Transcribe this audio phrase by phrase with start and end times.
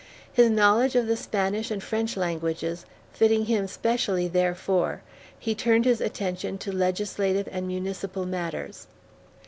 [0.33, 5.03] His knowledge of the Spanish and French languages fitting him specially therefor,
[5.37, 8.87] he turned his attention to legislative and municipal matters.